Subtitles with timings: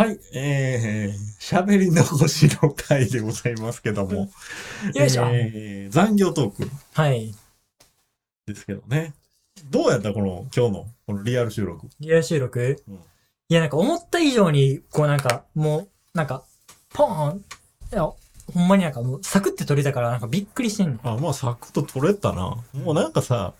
[0.00, 4.30] はい、えー、喋り残しの回でございますけども、
[4.96, 5.26] よいしょ。
[5.30, 7.34] えー残業トークはい。
[8.46, 9.12] ですけどね。
[9.68, 11.86] どうやったこの、今日の、このリアル収録？
[12.00, 12.94] リアル収録、うん
[13.50, 16.44] いや、なんか思った以上に、こうなんか、もう、なんか、
[16.94, 17.44] ポーン
[17.92, 18.16] いや、ほ
[18.58, 21.00] んまになんかもう、サクって撮れたから、なんかびっくりしてんの。
[21.02, 22.56] あ、まあ、サクッと撮れたな。
[22.72, 23.52] もうなんかさ、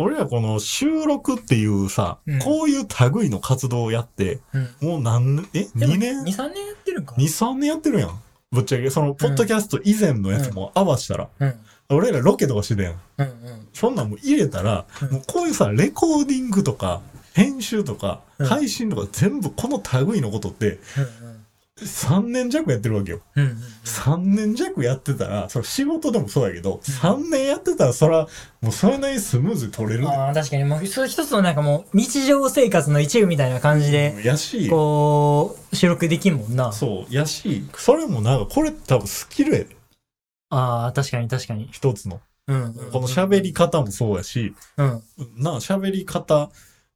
[0.00, 4.88] 俺らこの収録っていうさ、うんこういう類の活動をやって、うん。
[4.88, 8.20] もう何年、え、でも2年 ?2、3年やってるんか ?2、3年やってるやん。
[8.50, 11.54] ぶっちゃけ、その、ポッドキャスト以前のやつも合わしたら、うん。
[11.90, 12.94] 俺らロケとかしてたやん。
[13.18, 13.68] うんうん。
[13.72, 17.02] そんなんもう入れたら、うんもうこういうさ、レコーディングとか、
[17.34, 20.78] 編集とか、うん配信とか全部この類のことって、
[21.82, 23.20] 3年弱やってるわけよ。
[23.36, 23.50] うんうん。
[23.50, 23.64] うんうん。
[23.84, 28.28] 3年弱やってたら、それ仕事でもそうやけど、3年やってたら、そら、
[28.60, 30.08] もうそれなりにスムーズに取れる。
[30.08, 36.72] ああ、確かに、もう、それ一つのなんかもう、日常生活の一部みたいな感じで、やし、こう、収録できんもんな。
[36.72, 39.76] そう、やし、それもなんか、これ多分スキルやで、
[40.50, 41.68] ああ、確かに確かに。
[41.72, 42.20] 一つの。
[42.48, 42.72] うんうん。
[42.90, 45.02] この喋り方もそうやし、うん。
[45.36, 46.50] な、喋り方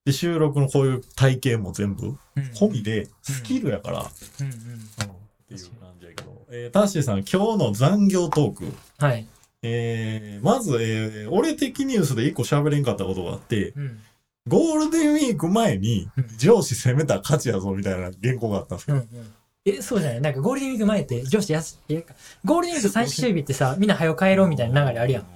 [0.05, 2.17] で収録のこういう体型も全部、うん。
[2.55, 4.53] 込みで、スキルやから、うんうん。
[4.53, 4.57] っ
[5.49, 6.47] ていう感じやけど。
[6.51, 8.65] えー、タッシーさん、今日の残業トーク。
[8.99, 9.27] はい。
[9.63, 13.99] えー、まず、えー、俺的ニュースで一個喋れんかったことがあって、うん。
[14.47, 19.07] ゴールデンウィーク前にうん上司責めたら勝ちやぞみたいな原稿があったんですけうんうん。
[19.65, 20.21] え、そうじゃない？
[20.21, 22.05] なんかゴールデンウィーク前って上司やす、え、
[22.45, 25.27] ゴールデンウィーク最終日ってさ、みんな早く帰ろうみたいな流れあるやん。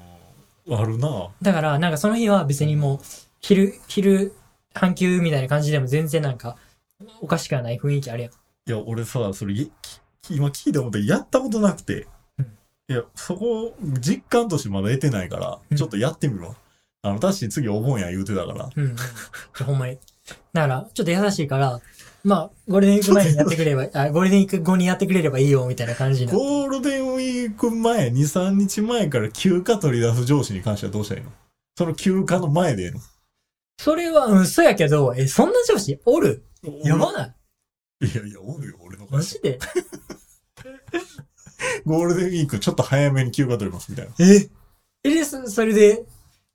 [0.67, 0.79] ど。
[0.79, 2.99] あるなだから、なんかその日は別にもう、
[3.41, 4.35] 昼、昼、
[4.79, 6.57] 半休みたいな感じでも全然なんか、
[7.21, 8.31] おかしくはない雰囲気あるやん。
[8.31, 8.35] い
[8.71, 9.55] や、俺さ、それ、
[10.31, 12.07] 今聞いて思ってやったことなくて、
[12.39, 12.47] うん
[12.91, 16.55] いや、そこ、実感としてまだ得てないから、うんちょっとやってみるわ。
[17.03, 18.71] あの、タッシー次お盆や言うてたから。
[18.75, 18.97] うん、うん。
[19.65, 19.99] ほんまに。
[20.53, 21.81] だから、ちょっと優しいから、
[22.25, 31.33] まあ、ゴールデンウィーク前にやってくれれば、 あ、ゴールデンウィーク後にやってくれればいいよ、みたいな感じゴールデンウィーク前、2、3日前から休暇取り出す上司に関してはどうしたらいいの？
[31.79, 33.01] その休暇の前でええの？
[33.79, 36.45] それは、うん、そうやけど、え、そんな上司おる？
[36.85, 37.35] やばな
[38.01, 38.07] い？
[38.07, 39.59] いやいや、おるよ、俺の会社マジで？
[41.85, 44.13] ゴールデンウィークちょっと早めに休暇取りますみたいな。
[44.19, 44.49] え
[45.05, 46.05] え、で、そそれで、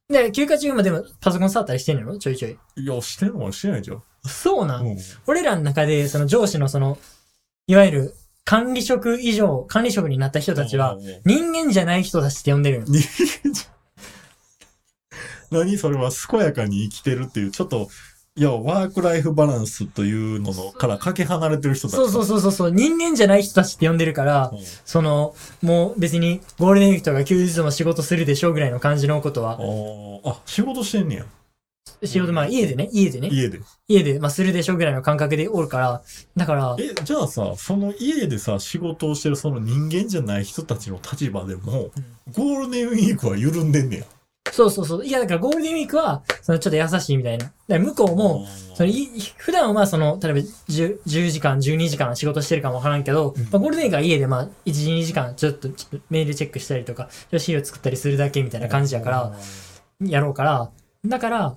[0.09, 2.13] で、休暇中までもパソコン触ったりしてんの？
[2.13, 2.57] よちょいちょい。
[2.75, 4.03] いや、してんのはしてないじゃん。
[4.25, 4.97] そうなん、うん。
[5.25, 6.97] 俺らの中で、その上司のその、
[7.67, 8.13] いわゆる
[8.45, 12.83] 管理職以上、管理職になった人たちは、うん、人間じゃない人たちって呼んでるよ。
[12.85, 13.01] 人
[13.43, 13.72] 間じゃ
[15.53, 17.87] 何それは健やかに生きてるっていう、ちょっと、
[18.35, 21.95] いや、ワークライフバランスというののからかけ離れてる人たち。
[21.97, 24.59] そうそうそうそうそう、人間じゃない人たちって呼んでるから、うん。
[24.85, 29.53] その、もう別にゴールデンウィークとか休日も仕事するでしょうぐらいの感じのことは。
[29.53, 30.29] あ、ー。
[30.29, 31.25] あ、仕事してんねや。
[32.03, 33.59] 仕事、まあ家でね、家でね、家で。
[33.87, 36.01] 家で、まあするでしょうぐらいの感覚でおるから、
[36.35, 41.91] だから、え、じゃあさ、その家でさ、仕事をしてるその人間じゃない人たちの立場でも、
[42.35, 44.05] ゴールデンウィークは緩んでんねや。
[44.55, 45.05] そうそうそう。
[45.05, 47.45] いや、だからゴールデンウィークは、そのちょっと優しいみたいな。
[47.45, 59.33] だから向こうも、そのい普段はその、例えば 10, 10時間、12時間仕事してるかもわからんけど、うんまあ、ゴールデンウィークは家でまあ、1、2時間ちょっとちょっとメールチェックしたりとか、資料作ったりするだけみたいな感じやから、
[60.05, 60.69] やろうから、
[61.03, 61.55] だから、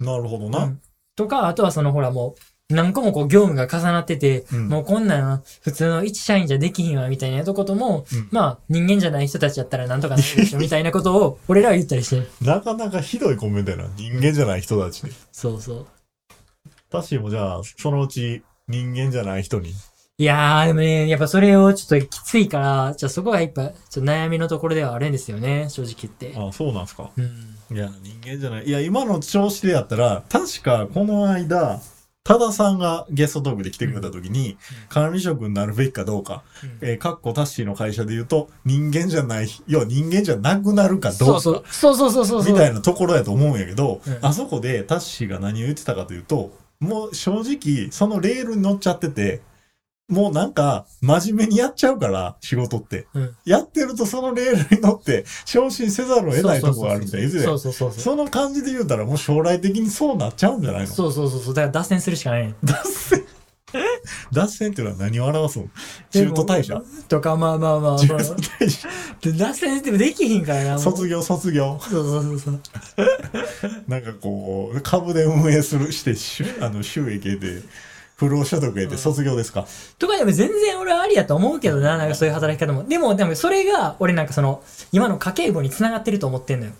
[0.00, 0.64] なるほどな。
[0.64, 0.80] うん
[1.14, 2.40] とか、あとはそのほらもう、
[2.72, 12.26] 何個もこう業務が重なってて、うんもうこんなん普通の一社員じゃできひんわみたいなとことも、うんまあ人間じゃない人たちやったらなんとかなるでしょ みたいなことを俺らは言ったりして。
[12.40, 13.84] なかなかひどいコメントやな。
[13.96, 15.12] 人間じゃない人たちで。
[15.30, 15.86] そうそう。
[16.90, 19.72] タッシーもじゃあ、そのうち人間じゃない人に。
[20.18, 26.34] いやー、でもね、やっぱそれをちょっときついから、じゃあそこがやっぱ、ちょっと悩みのところではあるんですよね、正直言って。
[26.36, 27.10] あそうなんすか。
[27.16, 27.76] うん。
[27.76, 28.64] いや、人間じゃない。
[28.66, 31.80] いや、今の調子でやったら、確かこの間、
[32.32, 34.56] 多田さんがゲストトークで来てくれた時に、
[34.88, 36.42] 管理職になるべきかどうか、
[36.80, 41.40] えー、かっこタッシーの会社で言うと、人間じゃない、要は人間じゃなくなるかどうか。
[41.40, 42.10] そうそう。
[42.10, 42.44] そうそう。
[42.44, 49.42] みたいなところやと思うんやけど、うんあそこでタッシーが何を言ってたかというと、もう正直、そのレールに乗っちゃってて、
[50.12, 53.06] もうなんか、真面目にやっちゃうから、仕事って。
[53.14, 57.26] うんやってるとそのレールに乗って、昇進せざるを得ないとこがあるみたいな。
[57.26, 61.54] いずれそうそうそうその感じで言うたら、もう将来的にそうなっちゃうんじゃないのそうそうそうそう。
[61.54, 62.54] だから脱線するしかない。
[62.62, 63.24] 脱線？
[64.32, 65.66] 脱線っていうのは何を表すの
[66.10, 66.82] 中途退社？
[67.08, 68.88] とか、まあまあまあ、中まあ途退社？
[69.22, 70.78] で脱線ってできひんからな。
[70.78, 71.78] 卒業、卒業。
[71.80, 72.60] そうそうそうそう。
[73.88, 76.14] なんかこう、株で運営するして、
[76.60, 77.62] あの収益得て、
[78.16, 79.66] 不労所得得て卒業ですか？
[79.98, 82.84] とかでも全然俺はありやと思うけどな、なんかそういう働き方も。
[82.84, 84.62] でも、でもそれが、俺なんかその、
[84.92, 86.72] 今の家計簿に繋がってると思ってんのよ。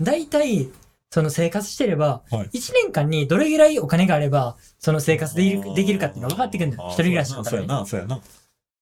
[0.00, 0.68] 大体、
[1.10, 2.58] その生活してれば、はい。
[2.58, 6.88] 1年間にどれぐらいお金があれば、その生活できるできるかっていうのが分かってくるんだよ。
[6.88, 7.66] 一人暮らしだったらね。
[7.68, 8.20] そうやな、そうやな。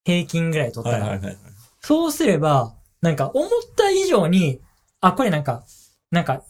[0.04, 1.20] 平均ぐらい取ったら。
[1.80, 4.60] そうすれば、なんか思った以上に、
[5.00, 5.62] あ、これなんか、
[6.10, 6.42] なんか、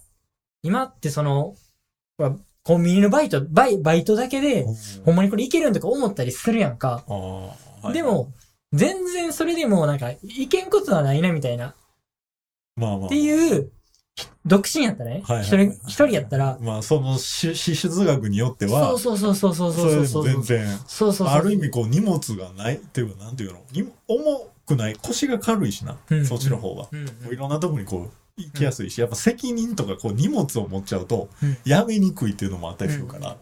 [0.62, 1.56] 今ってその、
[2.64, 4.66] コンビニのバイト、バイバイトだけで、
[5.04, 7.02] ほんまにこれいけるんとか思ったりするやんか。
[7.06, 8.32] はいで、も、
[8.72, 11.70] 全然それでもなんか、いけんことはないなみたいな。
[11.70, 11.74] っ
[12.76, 13.08] まあまあ。
[13.08, 13.72] ていう、
[14.44, 15.22] 独身やったらね。
[15.24, 21.28] はいはい一人、一人やったら、まあ、その支支出額によっては、そうそうそうそうそうそうそ全然、そうそうそう。
[21.28, 26.88] ある意味こう荷物がないっていうか、なんていうのに重くない腰が軽いしな、うんそっちの方が。
[26.92, 33.36] うんうんいろんなとこにこう行きやすいし、やっぱ責任とかこう荷物を持っちゃうとうん、やめにくいっていうのもあったりするから、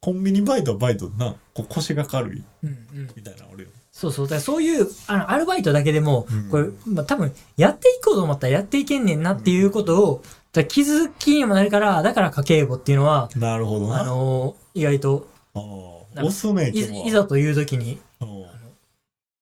[0.00, 3.10] コンビニバイトはバイトでな、こう腰が軽いうんうん。
[3.14, 3.74] みたいなのあるよね。
[3.92, 4.26] そうそう。
[4.26, 14.02] だからそういう、あの、アルバイトだけでもうん、これ、まあ、多分、やっていこうと思ったらやっていけんねんなっていうことを、だ気づきにもなるから、だから家計簿っていうのは、なるほどな。
[14.02, 18.28] あのー意外と、あーおすすめいざという時にうん。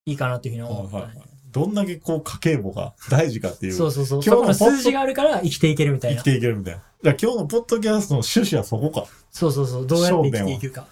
[0.06, 3.72] いいかなっていうふうに思ったね、はいはいはいどんだけこう家計簿が大事かっていう。
[3.72, 4.20] そうそうそう。
[4.24, 6.18] 今日の数字があるから生きていけるみたいな。
[6.18, 6.80] 生きていけるみたいな。
[7.02, 9.06] だ今日のポッドキャストの趣旨はそこか。
[9.30, 9.86] そうそうそう。
[9.86, 10.86] どうやって生きていくか。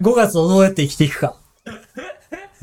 [0.00, 1.36] 5月をどうやって生きていくか。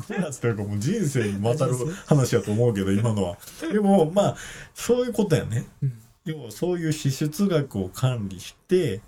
[0.08, 1.74] 5月というかもう人生にまたる
[2.06, 3.38] 話やと思うけど、今のは。
[3.72, 4.36] でも、まあ、
[4.74, 5.66] そういうことやね。
[5.82, 9.02] うん要はそういう支出額を管理して、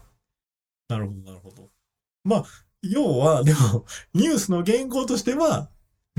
[0.88, 1.68] なるほど、なるほど。
[2.24, 2.44] まあ、
[2.82, 5.70] 要は、でも、ニュースの原稿としては、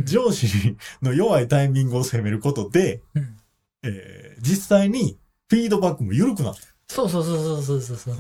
[0.04, 3.38] 上司の弱いタイミングを攻めることで、うん
[3.84, 5.18] えー実際に
[5.50, 6.62] フィードバックも緩くなった。
[6.88, 8.16] そうそうそうそうそうそう。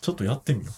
[0.00, 0.74] ちょっとやってみよう。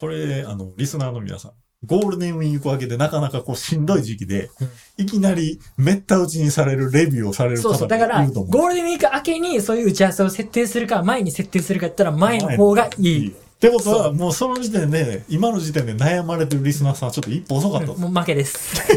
[0.00, 1.52] これ、あの、リスナーの皆さん、
[1.84, 4.50] ゴールデンウィーク明けでなかなかこうしんどい時期で、
[4.96, 7.88] いきなりめった打ちにされるレビューをされる方もそうそう。
[7.88, 8.52] だから、いると思う。
[8.52, 13.34] ゴールデンウィーク明けにそういう打ち合わせを設定するか、前に設定するかやったら前の方がいい。
[13.58, 17.96] ってことは、もうその時点で、今の時点で悩まれてるリスナーさんはちょっと一歩遅かったと。
[17.96, 18.80] もう負けです。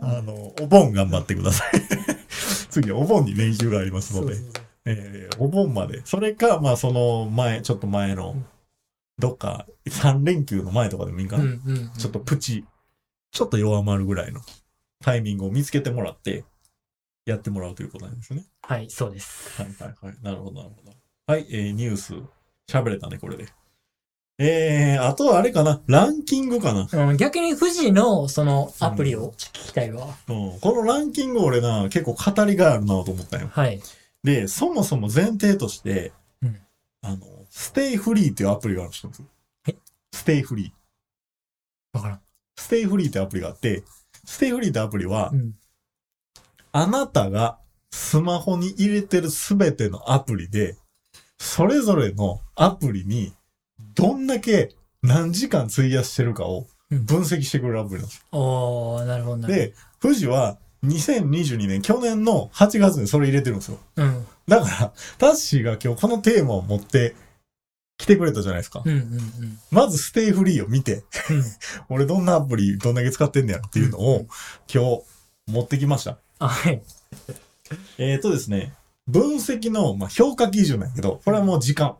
[0.00, 1.72] あの、お盆頑張ってください。
[2.70, 4.36] 次、お盆に練習がありますので、
[4.86, 6.00] えーお盆まで。
[6.06, 8.34] それか、まあその前、ちょっと前の、
[9.18, 11.44] どっか3連休の前とかでもいいかな。
[11.44, 12.64] うんうんうんちょっとプチ、
[13.30, 14.40] ちょっと弱まるぐらいの
[15.02, 16.44] タイミングを見つけてもらって、
[17.26, 18.46] やってもらうということなんですね。
[18.62, 19.62] はい、そうです。
[19.62, 20.16] はいはいはい。
[20.22, 20.92] なるほどなるほど。
[21.30, 22.14] はい、えー、ニュース、
[22.68, 23.46] 喋れたね、これで。
[24.40, 26.88] えー、あとはあれかな、ランキングかな。
[26.92, 30.08] うん、逆に富士のそのアプリを聞きたいわ。
[30.28, 33.46] うん、このランキング俺な、結構語りがあるなと思ったよ。
[33.46, 33.80] はい。
[34.24, 36.10] で、そもそも前提として、
[36.42, 36.58] うん
[37.02, 37.18] あの、
[37.48, 39.12] StayFree っていうアプリがあるんですよ。
[39.66, 39.76] はい
[40.12, 41.96] StayFree。
[41.96, 42.20] わからん。
[42.56, 43.84] StayFree ってアプリがあって、
[44.24, 45.54] StayFree ってアプリは、うん。
[46.72, 47.60] あなたが
[47.92, 50.76] スマホに入れてるすべてのアプリで、
[51.40, 53.32] それぞれのアプリに
[53.94, 58.38] どんだけ何時間費やしてるかをうん分析してくれるアプリなんですよ。
[58.38, 59.66] おー、なるほどなるほど。
[59.66, 63.78] で、富士は2022年、去年の8月にそれ入れてるんですよ。
[63.96, 64.26] うん。
[64.46, 67.14] だから、タッシーが今日このテーマを持って
[67.96, 68.82] 来てくれたじゃないですか。
[68.84, 69.58] うんうんうん。
[69.70, 71.44] まず StayFree を見て、うん。
[71.88, 74.26] 俺どんなアプリどんだけ使ってんねやろっていうのを
[74.72, 75.02] 今日
[75.46, 76.18] 持ってきました。
[76.38, 76.82] あ、はい。
[77.98, 78.74] えーとですね、
[79.10, 81.96] 分析の、まあ、評価基準なんやけど、これはもう時間。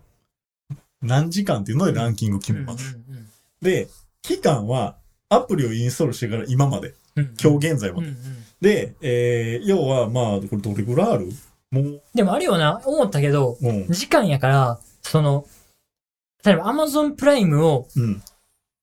[1.02, 2.96] 何時間っていうのでランキング決めます。
[2.96, 3.26] うん
[3.62, 3.88] で、
[4.22, 4.96] 期間は
[5.28, 6.94] アプリをインストールしてから今まで。
[7.16, 7.34] うんうん。
[7.42, 8.08] 今日現在まで。
[8.08, 8.44] うんうん。
[8.60, 11.32] で、えー、要は、まあ、これどれぐらいある？
[11.70, 13.86] もう、でもあるよな、思ったけど、うん。
[13.88, 15.46] 時間やから、その、
[16.44, 18.22] 例えば Amazon プライムを、うん。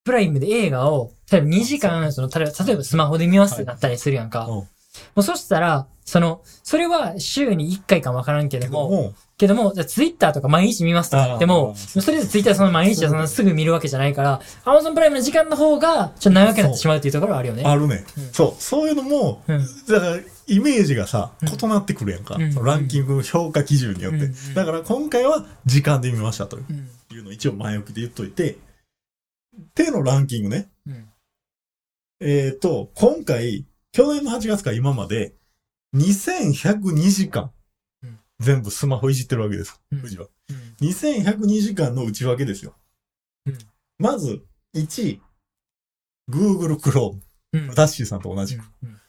[0.03, 4.45] プライムで映画を、例えば2時間、その、例えば、例えばスマホで見ますってなったりするやんか。
[4.45, 4.67] うん
[5.15, 17.63] もうそしたら、その、それは週に1回かもわからんけども、もけども、じゃツイッターとか毎日見ますとか言っても、それでツイッターその毎日はそんなすぐ見るわけじゃないから、Amazon プライムの時間の方が、ちょっと長くなってしまうっていうところはあるよね。
[17.65, 18.61] あるね、うんそう。
[18.61, 19.59] そういうのも、うん。
[19.89, 22.35] だから、イメージがさ、うん異なってくるやんか。
[22.35, 24.25] うんそのランキングの評価基準によって。
[24.25, 26.89] うんだから今回は時間で見ましたとうん。
[27.13, 28.57] いうのを一応前置きで言っといて、
[29.75, 30.69] 手のランキングね。
[30.87, 31.09] うん。
[32.21, 35.33] えっ、と、今回、去年の8月から今まで、
[35.97, 37.51] 2102時間
[38.03, 39.81] うん、全部スマホいじってるわけです。
[39.91, 40.27] うん富士は。
[40.49, 40.53] う
[40.85, 40.87] ん。
[40.87, 42.75] 2102時間の内訳ですよ。
[43.45, 43.57] うん
[43.99, 45.21] まず、1位、
[46.29, 47.19] Google Chrome。
[47.53, 47.67] うん。
[47.73, 48.63] ダッシーさんと同じく。
[48.83, 49.01] うん。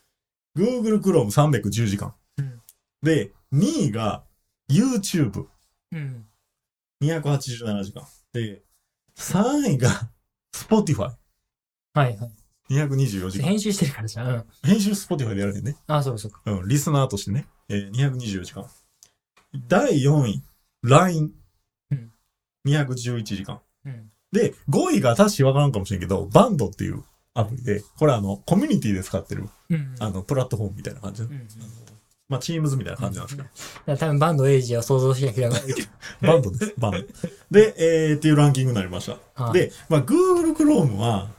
[0.57, 2.14] Google Chrome 310時間。
[2.38, 2.61] うん
[3.02, 4.25] で、2位が
[4.71, 5.47] YouTube
[5.92, 6.26] うん。
[7.02, 8.07] 287時間。
[8.33, 8.62] で、
[9.16, 10.11] 3位が
[10.52, 12.33] Spotify はいはい。
[12.70, 13.44] 224時間。
[13.44, 14.28] 編集してるからじゃん。
[14.28, 14.44] うん。
[14.62, 15.76] 編集 Spotify でやるねんね。
[15.87, 16.40] あ、そうそうか。
[16.46, 17.46] うん、リスナーとしてね。
[17.68, 18.66] えー、224時間。
[19.68, 20.42] 第4位、
[20.82, 21.32] LINE
[21.90, 22.12] うん。
[22.66, 23.60] 211時間。
[23.84, 24.10] うん。
[24.32, 29.94] で、5位が確かわからんかもしれんけど、バンドっていうアプリで、これあの、コミュニティで使ってる、うん。
[29.98, 31.48] あの、プラットフォームみたいな感じで、うんうん
[32.28, 33.52] まあ、チームズみたいな感じなんですけど、だか
[33.87, 35.88] ら多分バンドエイジを想像して開かれてる。
[36.20, 36.98] バンドです、バンド。
[37.50, 39.42] で、えー、っていうランキングになりました。
[39.42, 41.30] はいで、まあ、Google Chrome は、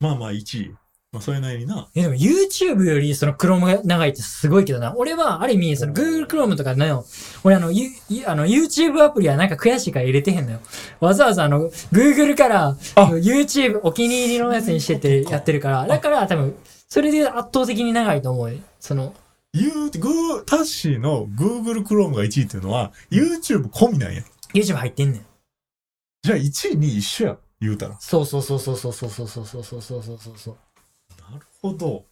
[0.00, 0.74] まあまあ1位。
[1.12, 1.88] まあ、それなりにな。
[1.96, 4.94] え、でも YouTube よりその Chrome が長いってすごいけどな。
[4.96, 7.04] 俺はある意味、その Google Chrome とかの、
[7.42, 10.60] 俺あの、あの YouTube アプリはなんか悔しいから入れてへんのよ。
[11.00, 16.54] わざわざあの、Google からあ YouTube お気に入りのやつにしててやってるから、だから多分、
[16.88, 18.60] それで圧倒的に長いと思うよ。
[18.78, 19.12] その、
[19.52, 24.22] 言う、グー、タッシーの Google Chrome が1位っていうのは、YouTube 込みなんや。
[24.54, 25.26] YouTube 入ってんねん。
[26.22, 27.36] じゃあ1位2位一緒や。
[27.60, 27.98] 言うたら。
[28.00, 30.56] そうそうそうそうそうそうそうそうそうそうそうそうそう。
[31.32, 32.04] なるほど。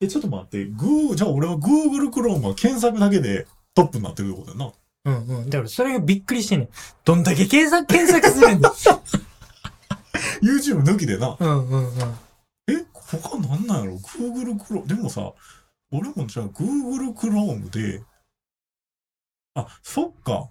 [0.00, 0.64] え、ちょっと待って。
[0.66, 4.72] グー、じゃあ俺は Google Chrome は検索だけでトップになってるってことやな。
[5.04, 5.50] うんうん。
[5.50, 6.68] だからそれがびっくりしてんねん。
[7.04, 8.72] どんだけ検索、検索するんだ。
[10.42, 11.36] YouTube 抜きでな。
[11.38, 11.98] うんうんうん。
[12.68, 14.86] え、他なんなんやろ ?Google Chrome。
[14.86, 15.32] でもさ、
[15.92, 18.02] 俺もじゃあ Google Chrome で、
[19.54, 20.50] あ、そっか。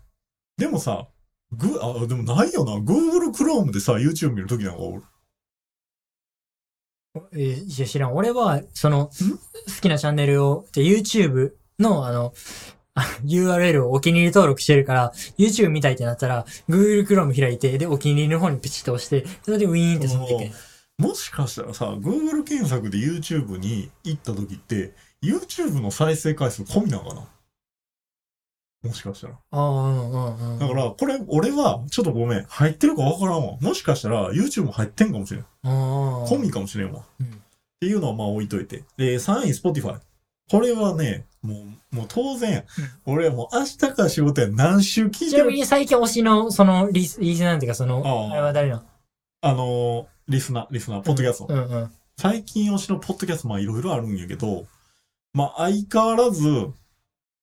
[0.58, 1.08] でもさ、
[1.52, 2.74] グあ、でもないよな。
[2.76, 5.04] Google Chrome でさ、YouTube 見るときなんかおる。
[7.34, 8.16] えーいや知らん。
[8.16, 9.14] 俺は、その、好
[9.82, 12.34] きなチャンネルを、で YouTube の、あの、
[12.94, 20.54] あ URL をお気に入り登録してるから、YouTube 見たいってなったら、Google Chrome 開いて、で、お気に入りの方にピチッと押して、それでウィーンって飛んでいく。
[21.00, 27.39] もしかしたらさ、Google 検索で YouTube に行ったときって、YouTube の再生回数込みなのかな？
[28.84, 29.34] もしかしたら。
[29.34, 30.60] ああ、うんうんうん。
[30.60, 33.58] だから、これ、俺は、ちょっとごめん、入ってるかわからんわ。
[33.60, 35.44] もしかしたら、YouTube も入ってんかもしれん。
[35.44, 36.28] ああ。
[36.28, 37.04] 込みかもしれんわ。
[37.20, 38.84] うんっていうのはまあ置いといて。
[38.98, 40.00] で、3位、Spotify。
[40.52, 42.66] これはね、もう、もう当然、
[43.06, 45.32] 俺はもう明日から仕事や何週聞いてる。
[45.32, 48.84] ちなみに最近推しの、その、リス、リスナーっていうか、その、あれは誰なの？
[49.42, 51.48] あのーリスナー、リスナー、ポッドキャスト。
[51.50, 51.92] うんうん。
[52.18, 54.66] 最近推しのポッドキャスト、まあいろいろあるんやけど、
[55.32, 56.68] まあ相変わらず、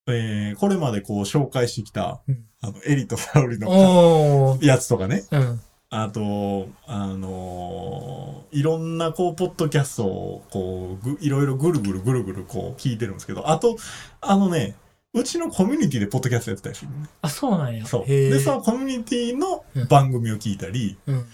[0.08, 4.58] えー、これまでこう紹介してきた、うんあの、エリとサウリの。
[4.62, 5.25] やつとかね。
[5.30, 5.60] うん。
[5.90, 13.76] あと、あのーいろんなこう、ポッドキャストを、こう、ぐいろいろぐるぐるぐるぐるこう聞いてるんですけど、あと、
[14.20, 14.76] あのね、
[15.12, 17.08] うちのコミュニティでポッドキャストやってたりするのね。
[17.20, 17.84] あ、そうなんや。
[17.84, 18.06] そう。
[18.06, 21.26] で、そのコミュニティの番組を聞いたり、うん。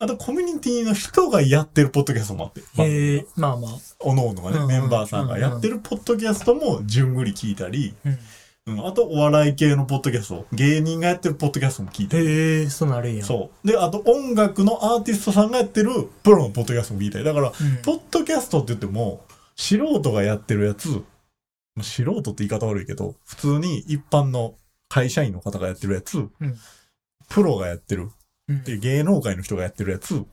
[0.00, 3.70] あとコミュニティの人がやってるポッドキャストもあって、まあへえ、まあまあ。
[3.98, 8.18] おのおのがね、うんうんメンバーさんがやってるポッドキャストもじゅんぐり聞いたり、うん。
[8.74, 12.26] うん、あとお笑い系のポッドキャスト、芸人がやってるポッドキャストも聞いたり。
[12.26, 13.24] へえ、そうなるんや。
[13.24, 13.66] そう。
[13.66, 15.90] で、あと音楽のアーティストさんがやってる
[16.22, 17.24] プロのポッドキャストも聞いたり。
[17.24, 17.54] だから、うん。
[17.82, 19.24] ポッドキャストって言っても、
[19.56, 24.54] 素人がやってるやつ、まあ素人って言い方悪いけど、普通に一般の
[24.88, 26.28] 会社員の方がやってるやつ、
[27.28, 28.10] プロがやってる、うん
[28.64, 30.24] で芸能界の人がやってるやつ、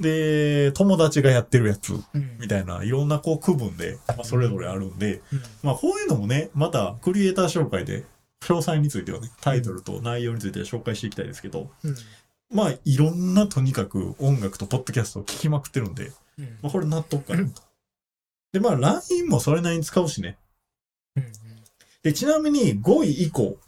[0.00, 2.38] で、友達がやってるやつ、うん。
[2.38, 8.04] みたいな、いろんなこう区分で、まあ、それぞれあるんで、うんまあこういうのもね、またクリエイター紹介で、
[8.40, 11.96] 詳細についてはね、タイトルと内容については紹介していきたいですけど、うん。
[12.50, 16.58] まあいろんなとにかく音楽とポッドキャストを聞きまくってるんで、うん。
[16.62, 17.62] まあこれ納得かなと。
[18.52, 20.38] で、まあ LINE もそれなりに使うしね。
[21.16, 21.24] うん。
[22.04, 23.58] で、ちなみに5位以降、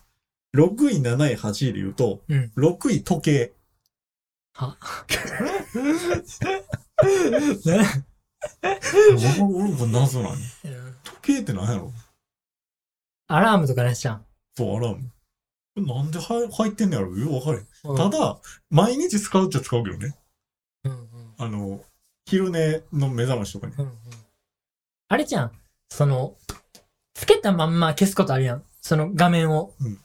[0.54, 2.52] 6位、7位、8位で言うと、うん。
[2.56, 3.52] 6位時計。
[4.52, 4.76] は？
[9.40, 10.38] 俺俺も謎なんや
[11.04, 11.92] 時計って何やろ？
[13.28, 14.25] アラームとかなしちゃん。
[14.57, 15.11] そう、アラーム。
[15.76, 17.16] なんで入入ってんのやろ？
[17.16, 17.66] よくわかれん。
[17.85, 18.40] うんただ、
[18.71, 20.14] 毎日使うっちゃ使うけどね。
[20.85, 21.80] うんうんあの、
[22.26, 23.75] 昼寝の目覚ましとかに。
[23.75, 23.92] うんうん
[25.12, 25.52] あれじゃん。
[25.88, 26.37] その、
[27.14, 28.62] つけたまんま消すことあるやん。
[28.80, 29.75] その画面を。
[29.80, 29.99] うん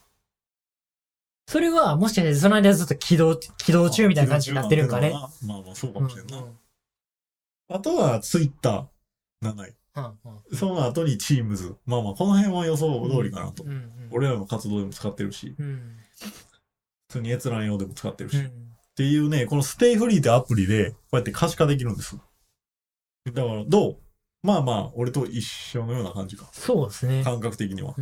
[1.47, 5.11] それは、もしかしてその間ずっと起動、起動中みたいな感じになってるんかね。
[5.11, 5.17] ま
[5.55, 6.43] あまあそうかうんもしれんな。
[7.69, 9.53] あとは、ツイッター。
[9.53, 9.75] 7位。
[9.95, 10.07] うんう
[10.53, 11.75] んその後に Teams。
[11.85, 13.63] まあまあ、この辺は予想通りかなと。
[13.63, 15.97] うんうん俺らの活動でも使ってるし、うん
[17.07, 18.37] 普通に閲覧用でも使ってるし。
[18.37, 22.15] っうんていうね、この StayFree ってアプリで、こうやって可視化できるんです。
[23.25, 23.97] だから、どう？
[24.41, 26.47] まあまあ、俺と一緒のような感じか。
[26.53, 27.21] そうですね。
[27.23, 27.93] 感覚的には。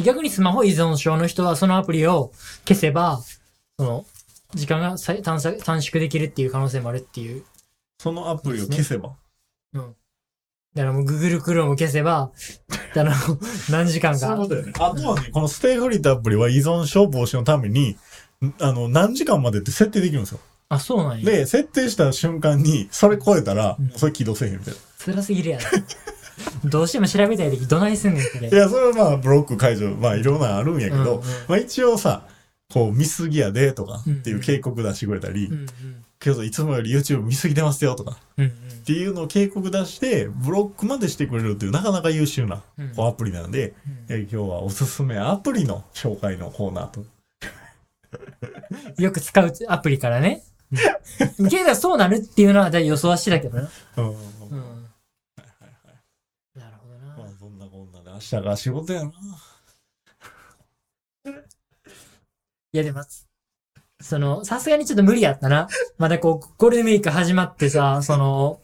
[0.00, 2.32] 逆にスマホ依存症の人はそのアプリを
[2.66, 3.20] 消せば、
[3.78, 4.06] その、
[4.54, 7.44] 時間がさ短縮できるっていう可能性もあるっていう。
[7.98, 9.16] そのアプリを消せば？
[10.74, 12.32] だからもう Google Chrome を消せば、
[12.96, 13.12] あの、
[13.70, 14.48] 何時間かそういうこ。
[14.48, 14.72] とだよね。
[14.76, 17.98] あとはね、この StayFree ってアプリは依存症防止のために、
[18.42, 20.40] んあの、何時間までって設定できるんですよ。
[20.70, 21.24] あ、そうなんや。
[21.26, 24.80] で、設定した瞬間に、それ超えたらうん、それ起動せえへんみたいな。
[24.98, 25.64] 辛すぎるやろ。
[26.64, 28.48] どうしても調べたい時どないすんねん、それ。
[28.48, 32.26] いや、それはまあ、ブロック解除、まあ、いろんなのあるんやけど、うんうんまあ一応さ、
[32.72, 35.66] こう見すぎやでとかっていう警告出してくれたり、うんうん。
[36.18, 38.50] けどいつもより YouTube 見すぎてますよとかうんっ
[38.84, 42.94] ていうのを警告出して、ブロックまでしてくれるっていうなかなか優秀なうん。
[42.94, 43.74] こうアプリなんで、
[44.08, 47.04] えー今日はおすすめアプリの紹介のコーナーと。
[49.00, 50.42] よく使うアプリからね。
[51.38, 53.68] うんけどそうなるっていうのは予想はしてたけどな。
[53.98, 54.14] うんうん。
[56.56, 57.16] なるほどな。
[57.18, 59.10] まあそんなこんなで明日が仕事やな。
[62.74, 63.02] いやでも、
[64.00, 65.68] その、さすがにちょっと無理やったな。
[65.98, 68.60] まだこう、ゴールデンウィーク始まってさ、その、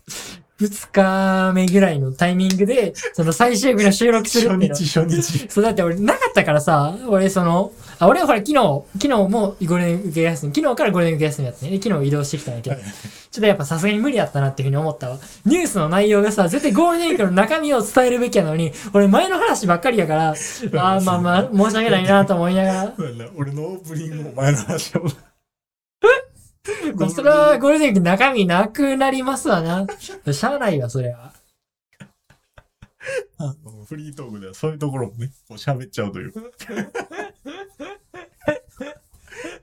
[0.61, 4.77] 二日目ぐらいのタイミングで、その最終日の収録する初っていうの。
[4.77, 5.49] 日初日。
[5.49, 11.71] そう、だって俺なかったからさ、俺その、あ、俺はほら昨日、昨日もゴールデンウィーク休み、昨日からゴールデンウィーク休みやってね。
[11.79, 15.19] で昨日移動してきたんやけど、ちょっとやっぱさすがに無理やったなっていうふうに思ったわ。
[15.47, 22.95] ニュースの内容がさ、絶対ゴールデンウィークの中身を伝えるべきやのに、俺前の話ばっかりやから、あーまあまあ、申し訳ないなと思いながら。
[22.97, 25.07] そうやな俺のオープニングも前の話を。
[26.99, 29.87] まあ、それはゴールデンウィーク中身なくなりますわな。
[30.33, 31.33] しゃあないわ、それは。
[33.39, 36.33] あのフリートークではそういうところもね、こう喋っちゃうという。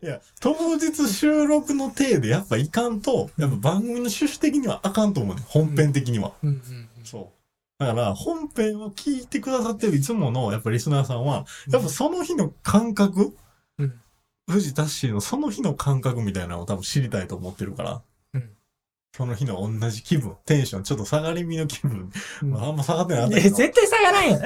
[0.01, 5.43] いや、当日収録の体でやっぱいかんと、やっぱ番組の趣旨的にはあかんと思うね。
[5.47, 6.33] 本編的には。
[6.43, 7.31] うんうんそ
[7.79, 7.83] う。
[7.83, 13.35] だから、本編を聞いてくださってるいつもの、やっぱリスナーさんは、やっぱその日の感覚、
[13.77, 14.01] うん
[14.47, 18.01] 藤田ッシーのその日の感覚みたいなのを多分知りたいと思ってるから、
[18.33, 18.49] うん
[19.17, 22.11] その日の同じ気分、テンション、ちょっと下がり身の気分、
[22.43, 24.41] うんまあ、あんま下がってなかったけど、絶対差がないよ。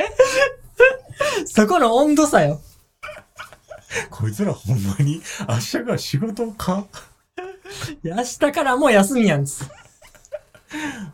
[1.47, 2.61] そこの温度差よ。
[4.11, 6.85] こいつらほんまに明日から仕事か？
[8.03, 9.65] いや明日からもう休みやんつ。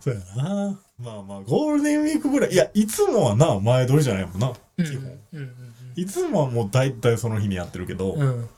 [0.01, 0.77] そうやな。
[0.99, 4.51] まあまあ、ゴールデンウィークぐらい、いや、いつもはな、前撮りじゃないもんな。
[4.77, 5.17] うん基本。
[5.31, 5.55] うん
[5.95, 8.15] いつもはもう大体その日にやってるけど。
[8.15, 8.49] うん。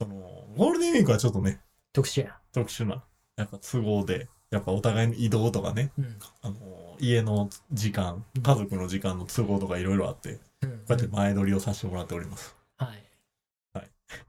[0.00, 0.14] その、
[0.56, 1.60] ゴールデンウィークはちょっとね、
[1.92, 2.36] 特殊や。
[2.52, 3.02] 特殊な、
[3.36, 6.16] やっぱ都合で、やっぱお互いの移動とかね、うん。
[6.42, 10.70] あの、家の時間、家族の時間の都合とかいろいろあって、こうん。
[10.70, 12.54] うやって前撮りをさせてもらっております。
[12.78, 13.02] はい。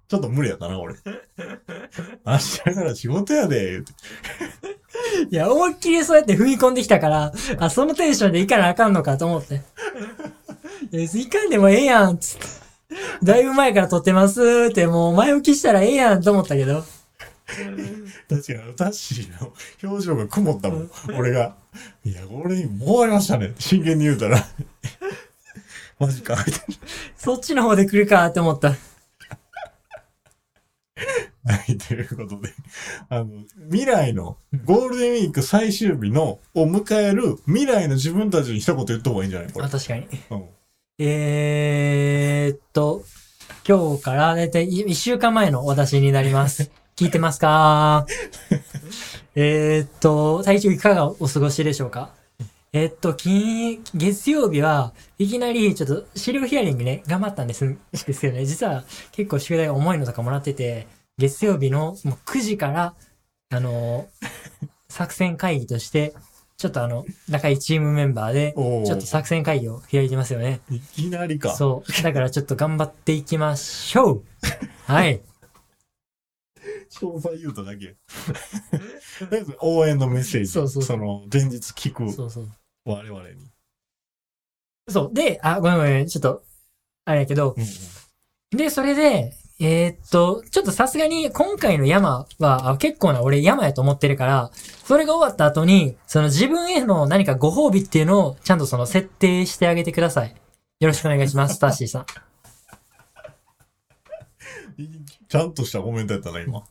[0.08, 0.96] ちょっと無理やったな、俺。
[2.26, 3.94] 明日から仕事やで、言うて。
[5.30, 9.62] いや、思いっきりそうやって踏み込んできたから、あ、そのテンションでいかなあかんのかと思って。
[10.92, 12.57] いや、いかんでもええやん、つって。
[13.24, 16.84] だいぶ前から撮ってますって、もう前置きしたらええやんと思ったけど。
[17.48, 19.54] 確かに、タッシーの
[19.84, 20.92] 表情が曇ったもん。
[21.18, 21.56] 俺が、
[22.04, 23.54] いや、ゴールデンウィークもう終わりましたね。
[23.58, 24.46] 真剣に言うたら。
[26.00, 26.66] マジか、みたい
[27.16, 28.70] そっちの方で来るかって思った。
[28.70, 28.76] な。
[31.54, 32.50] はい、ということで、
[33.08, 33.28] あの、
[33.70, 39.52] 未来の、ゴールデンウィーク最終日の、を迎える未来の自分たちに一言言った方がいいんじゃない？
[39.54, 39.70] これあ、。
[39.70, 40.08] 確かに。
[40.30, 40.46] うん。
[41.00, 43.04] えーっと、
[43.68, 46.72] 今日からだいたい1週間前の私になります。
[46.98, 48.08] 聞いてますか？
[49.36, 52.16] えーっと、体調いかがお過ごしでしょうか？
[52.74, 60.88] えーっと、金、月曜日はいきなりちょっと資料ヒアリングね、頑張ったんです、ですけどね、実は結構宿題重いのとかもらってて、
[61.20, 62.96] 月曜日のもう9時から、
[63.52, 64.28] あのー
[64.90, 66.16] 作戦会議として、
[66.58, 70.62] ちょっとあの、仲いいチームメンバーで、ちょっと作戦会議を開いてますよね。
[70.72, 71.56] いきなりか。
[71.56, 72.04] そう。
[72.04, 74.24] だからちょっと頑張っていきましょう。
[74.92, 75.22] はい。
[76.90, 77.96] 詳細言うただけ。
[79.62, 80.48] 応援のメッセージ。
[80.48, 82.50] そうそうそうの、前日聞くそうそう。
[82.86, 83.52] 我々に。
[84.88, 85.14] そう。
[85.14, 86.08] で、あ、ごめんごめん。
[86.08, 86.44] ちょっと、
[87.06, 87.68] あれやけど、うんうん
[88.50, 100.36] で、それで、えーっと、ちょっとさすがに今回の山はあ結構な俺山やと思ってるから、それが終わった後に、その自分への何かご褒美っていうのをちゃんとその設定してあげてください。
[100.80, 102.06] よろしくお願いします、 タッシーさん。
[105.28, 106.64] ちゃんとしたコメントやったな、今。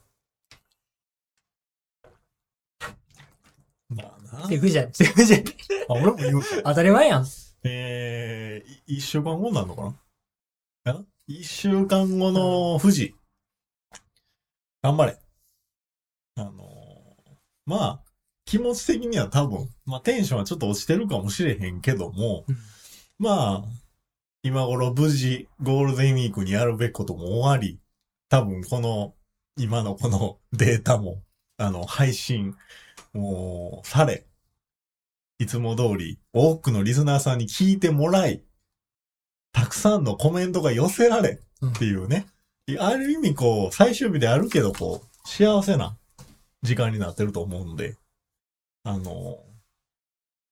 [3.88, 4.48] まあな。
[4.48, 5.40] 手不じゃん、手不じゃん。
[5.40, 5.44] あ、
[5.88, 6.46] 俺も言うか。
[6.66, 7.26] 当たり前やん。
[7.64, 9.82] えー、い一週間後になるのか
[10.84, 10.92] な？
[11.00, 11.15] え？
[11.28, 13.16] 一週間後の富士。
[14.82, 15.18] 頑張れ。
[16.36, 16.56] あのー
[17.66, 18.00] まあ、
[18.44, 22.56] 気持ち的には多分、まあテンションはちょっと落ちてるかもしれへんけども、うん
[23.18, 23.64] まあ、
[24.42, 27.80] 今頃無事ゴールデンウィークにやるべきことも終わり、
[28.28, 29.14] 多分この、
[29.58, 31.24] 今のこの データも、
[31.56, 32.54] あの、配信、
[33.14, 34.26] もう、され、
[35.38, 38.44] いつも通り多くのリスナーさんに聞いてもらい、
[39.56, 42.26] たくさんのコメントが寄せられっていうね。
[42.78, 45.96] ある意味こう、最終日であるけどこう、幸せな
[46.62, 47.96] 時間になってると思うんで、
[48.84, 49.38] あの、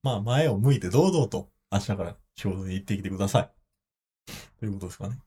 [0.03, 3.51] まあ前を向いて堂々と明日から仕事に行ってきてください。
[4.59, 5.19] ということですかね。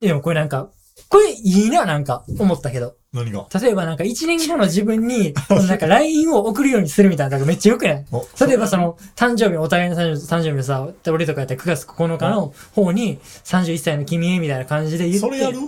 [0.00, 0.70] でもこれなんか、
[1.08, 2.96] これいいな、なんか、思ったけど。
[3.12, 3.46] 何が？
[3.60, 8.06] 例えばなんか1年後の自分に、なんか LINE を送るようにするみたいなのがめっちゃ良くない？
[8.10, 15.18] お例えばその、誕生日、お互いの誕生日のさ、俺とかやったら9月9日の方に、31歳の君へみたいな感じで言って。
[15.20, 15.58] それやる？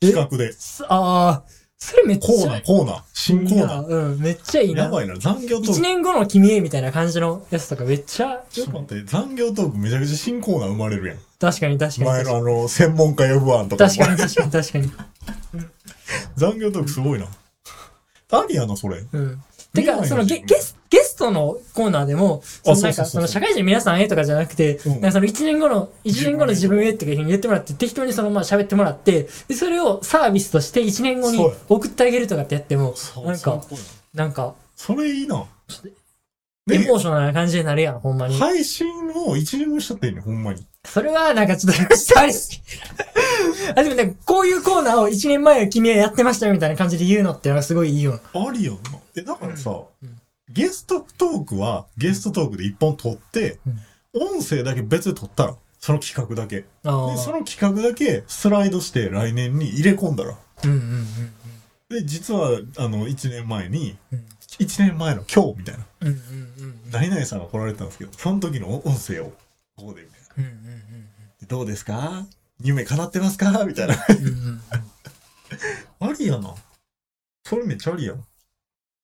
[0.00, 0.52] 企画で。
[0.88, 1.42] ああ、
[1.78, 3.02] それめっちゃコーナー、コーナー。
[3.14, 3.86] 新コーナー。
[3.86, 4.84] うん、めっちゃいいな。
[4.84, 5.80] やばいな、残業トー1ク。
[5.80, 11.18] 年後の君へみたいな感じのやつとかめっちゃ、ちょっと待って、残業トークめちゃくちゃ新コーナー生まれるやん。
[11.44, 12.06] 確かに確かに。
[12.08, 13.86] 前のあの、専門家呼ぶ案とか。
[13.86, 14.92] 確かに確かに確かに。
[16.36, 17.28] 残業トークすごいな。
[18.30, 19.04] ありやな、それ。
[19.12, 19.42] うん。
[19.74, 33.60] てか、そのゲゲスゲストのコーナーでも、そのなんか、その社会人皆さんへとかじゃなくて、うんなんかその1年後の、1年後の自分へっていうふうに言ってもらって、適当にそのまあ喋ってもらって、で、それをサービスとして1年後に送ってあげるとかってやっても、なんか、
[34.14, 35.44] なんか、それいいな。
[36.70, 38.38] エで、モーショナルな感じになるやん、ほんまに。
[38.38, 40.64] 配信を一年もしちゃってんねん、ほんまに。
[40.84, 41.80] それは、なんかちょっと、
[43.76, 48.20] あでもね、こういうコーナーを1年前は君はやってましたよみたいな感じで言うのってのはすごいいいよ。
[48.32, 48.80] ありやんな。
[49.16, 49.70] え、だからさ、
[50.02, 50.20] うん
[50.50, 53.58] ゲストトークは、ゲストトークで一本撮って、
[54.12, 56.66] 音声だけ別で撮ったら、その企画だけ。
[56.84, 57.38] あで、そあ。
[57.38, 60.36] の企画だけスライドして来年に入れ込んだら。
[60.64, 61.06] うんうんうん
[61.88, 64.24] で、実は、あの、1年前に、うん。
[64.58, 66.20] 1年前の今日みたいな、うんうんうん
[66.64, 66.90] うん。
[66.90, 69.32] 何々さんが来られてたんですけど、その時の音声を、
[69.76, 70.23] ここでみたいな。
[70.36, 70.60] うんうんうん
[71.40, 72.26] でどうですか？
[72.60, 73.64] 夢叶ってますか？
[73.64, 73.94] みたいな。
[74.08, 74.60] うんうんうん。
[76.00, 76.54] ありやな。
[77.44, 78.24] それめっちゃありやん。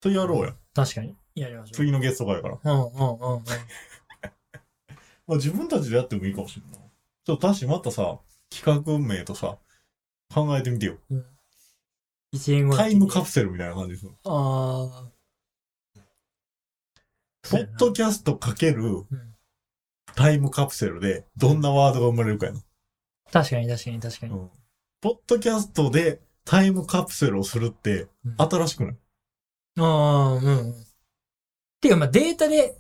[0.03, 0.55] それやろうや。
[0.75, 1.17] 確かに。
[1.35, 1.75] やりましょう。
[1.77, 2.59] 次のゲスト会やから。
[2.63, 3.45] うんうんうんうん。
[5.27, 6.81] まあ自分たちでやってもいいかもしれんない。
[7.25, 9.59] ちょっと確かにまたさ、企画名とさ、
[10.35, 10.99] 考えてみてよ。
[12.33, 14.13] 一年後のタイムカプセルみたいな感じでする。
[14.25, 16.01] ああ。
[17.43, 19.30] ポッドキャストかけるうん
[20.15, 22.61] タイムカプセルでどんなワードが生まれるかやな。
[23.33, 24.33] 確かに確かに確かに。
[24.33, 24.51] うん
[25.03, 28.97] ポッドキャストでタイムカプセルをするってうん新しくない？
[29.79, 30.75] ああ、うんうん。
[31.81, 32.77] ていうか、まあデータで、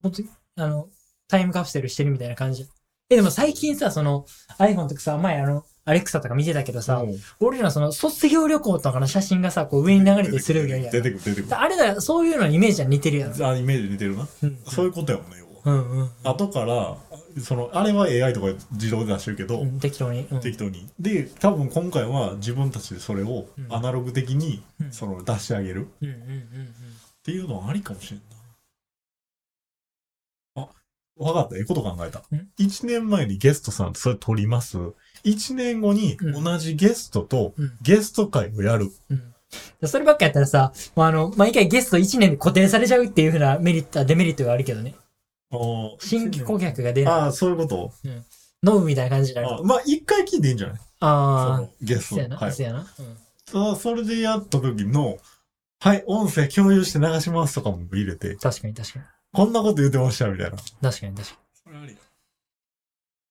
[0.00, 0.22] ほんと
[0.54, 0.88] あの、
[1.26, 2.68] タイムカプセルしてるみたいな感じ。
[3.10, 4.26] え、でも最近さ、その
[4.60, 11.58] iPhone とかさ、前あの、アレクサとか見てたけどさ、うん俺らその卒業旅行とかの写真がさ、こう上に流れてするやんや出てくる出てくる。
[11.58, 13.48] あれだ、そういうのにイメージは似てるやろ。
[13.48, 14.28] あ、イメージ似てるな。
[14.44, 14.58] うん。
[14.66, 15.38] そういうことやもんね。
[15.66, 16.10] うんうん。
[16.22, 16.96] 後から、
[17.42, 20.26] その、あれは AI とかで自動で出してるけど、うん、適当に。
[20.30, 20.40] うん。
[20.40, 20.88] 適当に。
[21.00, 26.68] で、多分今回は自分たちでそれをうんアナログ的にうんその出してあげるっうんうんうん
[27.24, 28.20] ていうのはありかもしれん
[30.56, 30.62] な。
[30.62, 30.68] あ、
[31.16, 31.56] わかった。
[31.56, 32.22] ええこと考えたん。
[32.60, 34.78] 1年前にゲストさんとそれ撮ります
[35.24, 38.92] ？1年後にうん同じゲストとうんゲスト会をやる。
[39.10, 39.16] うん。
[39.82, 39.88] うん。
[39.88, 44.94] そればっかやったらさ、もうあの、毎回ゲスト1年で固定されちゃうっていうふうなメリット、デメリットがあるけどね。
[46.00, 47.14] 新規顧客が出ない。
[47.14, 47.92] ああ、そういうこと？
[48.62, 49.62] ノブみたいな感じになるあ。
[49.62, 50.76] まあ、一回聞いていいんじゃない？
[50.76, 52.52] そあのゲスあ、そうやな、トの会。
[52.52, 53.76] そうやな。
[53.76, 55.18] それでやった時の、
[55.80, 59.04] はい、音声共有して流しますとかも入れて、確かに確かに。
[59.32, 60.56] こんなこと言ってましたみたいな。
[60.56, 61.98] 確かに確かそれありや。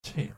[0.03, 0.33] チェや。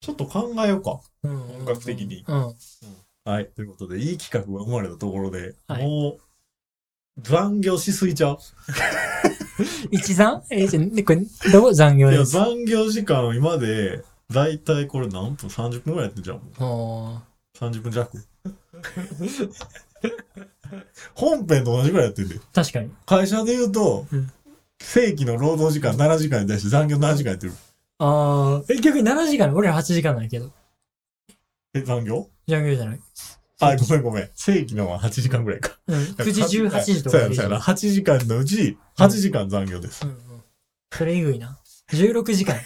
[0.00, 1.00] ちょっと考えようか。
[1.22, 1.30] に。
[1.30, 1.38] うん。
[1.38, 2.54] 本格的にうん。
[3.24, 3.46] はい。
[3.46, 6.20] ということで、いい企画が生まれたところで、はいもう、
[7.20, 8.38] 残業しすぎちゃう。
[9.90, 10.42] 一残？
[10.50, 12.24] え、じゃ、ね、これ、どこ残業いや。
[12.24, 16.36] 残業時間今で、だいたいこれ何分 ?30 分ぐらいやってんじゃん。
[16.36, 18.10] もうおー30分弱。
[21.14, 22.38] 本編と同じぐらいやってんで。
[22.54, 22.90] 確かに。
[23.04, 24.30] 会社で言うと、うん
[24.80, 27.52] 正規の労働時間7時間に対して残業7時間やってる？
[27.98, 30.52] ああ、え、逆に7時間、俺ら8時間なんやけど。
[31.74, 32.28] え、残業？
[32.46, 33.00] 残業じゃない。
[33.60, 34.30] あ、ごめんごめん。
[34.34, 35.78] 正規のは8時間ぐらいか。
[35.86, 35.98] うん。
[35.98, 37.90] 9時、18時とそうかでいいじゃんやなそうやな。
[37.90, 40.04] 8時間のうち、8時間残業です。
[40.04, 40.18] うんうん。
[40.92, 41.58] それえぐいな。
[41.92, 42.56] 16時間。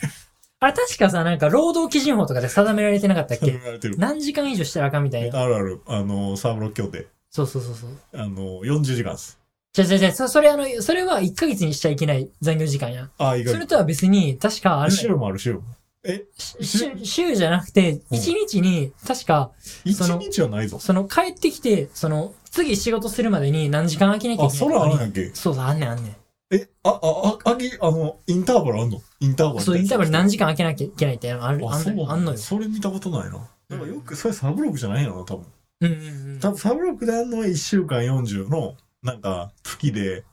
[0.61, 3.46] あれ確かさ、なんか労働基準法とかで定められてなかったっけ？
[3.46, 3.96] そう言われてる。
[3.98, 5.40] 何時間以上したらあかんみたいな。
[5.40, 5.81] あるある。
[5.87, 7.09] あの、サーブロック協定。
[7.31, 7.90] そうそうそうそう。
[8.14, 9.38] あの、40時間です。
[9.72, 13.09] じゃじゃじゃ、そそれあの、それは1ヶ月にしちゃいけない残業時間や。
[13.18, 15.62] あ、意外それとは別に、確かあるね週もある週も。
[16.04, 19.52] え、週週じゃなくて、うん1日に、確か、
[19.94, 20.78] その1日はないぞ。
[20.78, 25.30] その帰ってきて、その、次仕事するまでに何時間空きなきゃいあ、けないそれあるんねやんけ。
[25.34, 26.16] そうそう、あんねんあんねん。
[26.54, 29.00] え、あ、あ、あ、あぎ、あの、インターバルあんの？
[29.20, 32.36] インターバルそう、インターバル何時時間空けなきゃいけないってある、あんあ、んのよ。
[32.38, 33.48] それ見たことないな。
[33.68, 35.46] なんかよく、それサブロクじゃないのな、多分。
[35.82, 36.40] うんうんうん。
[36.40, 40.24] 多分サブロクであるのは1週間40の、なんか、月で、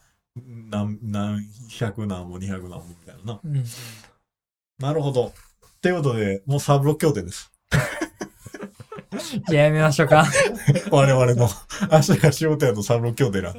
[0.70, 1.42] 何、何
[1.80, 3.40] 百何本、200何本みたいなな。
[3.44, 3.66] うんうん。
[4.80, 5.32] なるほど。
[5.82, 7.52] ということで、もうサブロク協定です。
[9.48, 10.26] じゃあやめましょうか。
[10.92, 11.50] 我々の、
[11.92, 13.54] 明日が仕事やとサブロク協定な。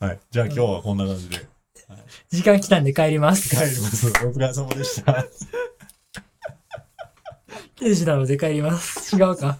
[0.00, 0.20] はい。
[0.30, 1.46] じゃあ今日はこんな感じで
[2.30, 3.50] 時間来たんで帰ります。
[3.50, 4.06] 帰ります。
[4.06, 5.26] お疲れ様でした。
[7.76, 9.14] 定時なので帰ります。
[9.16, 9.46] 違うか。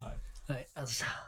[0.00, 0.04] はい。
[0.04, 0.16] はい、
[0.50, 1.27] ありがとうございました。